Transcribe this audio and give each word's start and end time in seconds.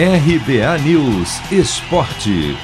RBA 0.00 0.78
News 0.84 1.40
Esporte. 1.50 2.56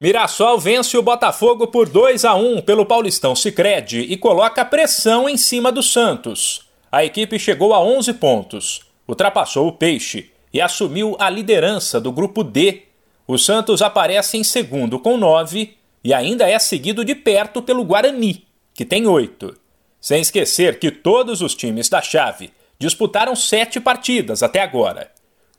Mirassol 0.00 0.58
vence 0.58 0.98
o 0.98 1.02
Botafogo 1.02 1.68
por 1.68 1.88
2 1.88 2.24
a 2.24 2.34
1 2.34 2.62
pelo 2.62 2.84
Paulistão 2.84 3.36
Sicredi 3.36 4.00
e 4.00 4.16
coloca 4.16 4.64
pressão 4.64 5.28
em 5.28 5.36
cima 5.36 5.70
do 5.70 5.80
Santos. 5.80 6.66
A 6.90 7.04
equipe 7.04 7.38
chegou 7.38 7.72
a 7.72 7.80
11 7.80 8.14
pontos, 8.14 8.80
ultrapassou 9.06 9.68
o 9.68 9.72
Peixe 9.72 10.32
e 10.52 10.60
assumiu 10.60 11.14
a 11.20 11.30
liderança 11.30 12.00
do 12.00 12.10
grupo 12.10 12.42
D. 12.42 12.82
O 13.28 13.38
Santos 13.38 13.80
aparece 13.80 14.38
em 14.38 14.42
segundo 14.42 14.98
com 14.98 15.16
9 15.16 15.76
e 16.02 16.12
ainda 16.12 16.50
é 16.50 16.58
seguido 16.58 17.04
de 17.04 17.14
perto 17.14 17.62
pelo 17.62 17.84
Guarani, 17.84 18.44
que 18.74 18.84
tem 18.84 19.06
8. 19.06 19.54
Sem 20.00 20.20
esquecer 20.20 20.80
que 20.80 20.90
todos 20.90 21.42
os 21.42 21.54
times 21.54 21.88
da 21.88 22.02
chave 22.02 22.50
disputaram 22.78 23.34
sete 23.34 23.80
partidas 23.80 24.42
até 24.42 24.60
agora. 24.60 25.10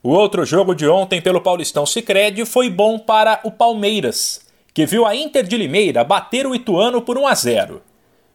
O 0.01 0.09
outro 0.09 0.45
jogo 0.45 0.73
de 0.73 0.87
ontem 0.87 1.21
pelo 1.21 1.41
Paulistão 1.41 1.85
Sicredi 1.85 2.45
foi 2.45 2.69
bom 2.69 2.97
para 2.97 3.41
o 3.43 3.51
Palmeiras, 3.51 4.47
que 4.73 4.85
viu 4.85 5.05
a 5.05 5.13
Inter 5.15 5.45
de 5.45 5.57
Limeira 5.57 6.03
bater 6.03 6.47
o 6.47 6.55
Ituano 6.55 7.01
por 7.01 7.17
1 7.17 7.27
a 7.27 7.35
0. 7.35 7.81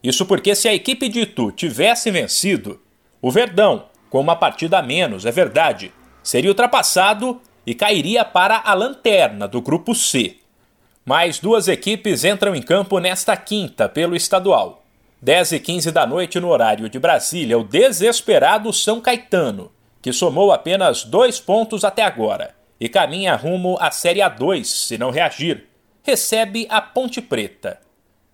Isso 0.02 0.26
porque 0.26 0.54
se 0.54 0.68
a 0.68 0.74
equipe 0.74 1.08
de 1.08 1.20
Itu 1.20 1.50
tivesse 1.50 2.10
vencido, 2.10 2.78
o 3.22 3.30
Verdão, 3.30 3.86
com 4.10 4.20
uma 4.20 4.36
partida 4.36 4.78
a 4.78 4.82
menos, 4.82 5.24
é 5.24 5.30
verdade, 5.30 5.90
seria 6.22 6.50
ultrapassado 6.50 7.40
e 7.66 7.74
cairia 7.74 8.22
para 8.22 8.60
a 8.62 8.74
lanterna 8.74 9.48
do 9.48 9.62
grupo 9.62 9.94
C. 9.94 10.36
Mais 11.06 11.38
duas 11.38 11.68
equipes 11.68 12.24
entram 12.24 12.54
em 12.54 12.60
campo 12.60 12.98
nesta 12.98 13.34
quinta 13.36 13.88
pelo 13.88 14.14
estadual. 14.14 14.83
10 15.24 15.52
e 15.52 15.58
15 15.58 15.90
da 15.90 16.06
noite 16.06 16.38
no 16.38 16.50
horário 16.50 16.86
de 16.86 16.98
Brasília, 16.98 17.58
o 17.58 17.64
desesperado 17.64 18.70
São 18.74 19.00
Caetano 19.00 19.72
que 20.02 20.12
somou 20.12 20.52
apenas 20.52 21.02
dois 21.02 21.40
pontos 21.40 21.82
até 21.82 22.02
agora 22.02 22.54
e 22.78 22.90
caminha 22.90 23.34
rumo 23.34 23.78
à 23.80 23.90
Série 23.90 24.20
A2 24.20 24.64
se 24.64 24.98
não 24.98 25.10
reagir, 25.10 25.64
recebe 26.02 26.66
a 26.68 26.78
Ponte 26.82 27.22
Preta. 27.22 27.80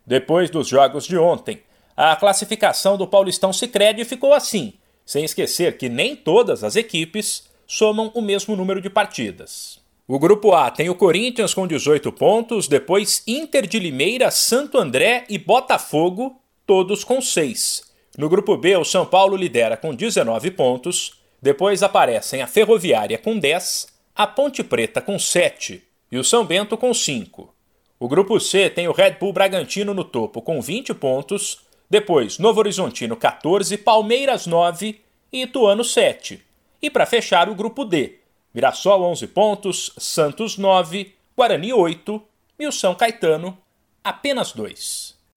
Depois 0.05 0.51
dos 0.51 0.67
jogos 0.67 1.07
de 1.07 1.17
ontem, 1.17 1.63
a 1.97 2.17
classificação 2.17 2.97
do 2.97 3.07
Paulistão 3.07 3.53
Sicredi 3.53 4.05
ficou 4.05 4.35
assim, 4.35 4.73
sem 5.07 5.25
esquecer 5.25 5.79
que 5.79 5.89
nem 5.89 6.17
todas 6.17 6.65
as 6.65 6.75
equipes 6.75 7.49
somam 7.69 8.11
o 8.17 8.21
mesmo 8.21 8.57
número 8.57 8.81
de 8.81 8.91
partidas. 8.91 9.79
O 10.09 10.19
grupo 10.19 10.53
A 10.55 10.73
tem 10.73 10.91
o 10.91 10.97
Corinthians 10.97 11.55
com 11.55 11.69
18 11.69 12.11
pontos, 12.11 12.67
depois 12.67 13.23
Inter 13.29 13.65
de 13.65 13.79
Limeira, 13.79 14.29
Santo 14.33 14.77
André 14.77 15.25
e 15.29 15.39
Botafogo, 15.39 16.40
todos 16.71 17.03
com 17.03 17.21
6. 17.21 17.83
No 18.17 18.29
grupo 18.29 18.57
B, 18.57 18.77
o 18.77 18.85
São 18.85 19.05
Paulo 19.05 19.37
lidera 19.37 19.77
com 19.77 19.93
19 19.93 20.53
pontos, 20.53 21.21
depois 21.43 21.83
aparecem 21.83 22.43
a 22.43 22.47
Ferroviária 22.47 23.19
com 23.19 23.37
10, 23.37 23.89
a 24.15 24.25
Ponte 24.25 24.63
Preta 24.63 25.01
com 25.01 25.19
7 25.19 25.83
e 26.13 26.17
o 26.17 26.23
São 26.23 26.45
Bento 26.45 26.77
com 26.77 26.95
5. 26.95 27.53
O 27.99 28.07
grupo 28.07 28.39
C 28.39 28.71
tem 28.71 28.87
o 28.87 28.93
Red 28.93 29.17
Bull 29.19 29.33
Bragantino 29.33 29.93
no 29.93 30.05
topo 30.05 30.41
com 30.41 30.63
20 30.63 30.95
pontos, 30.95 31.63
depois 31.91 32.39
Novo 32.39 32.61
Horizontino 32.61 33.17
14, 33.17 33.77
Palmeiras 33.79 34.47
9 34.47 35.01
e 35.33 35.43
Ituano 35.43 35.83
7. 35.83 36.41
E 36.81 36.89
para 36.89 37.05
fechar 37.05 37.49
o 37.49 37.55
grupo 37.57 37.85
D, 37.85 38.21
Mirassol 38.55 39.03
11 39.11 39.27
pontos, 39.27 39.93
Santos 39.99 40.57
9, 40.57 41.17
Guarani 41.37 41.73
8 41.73 42.23
e 42.61 42.69
o 42.69 42.71
São 42.71 42.95
Caetano 42.95 43.59
apenas 44.05 44.53
2. 44.53 45.19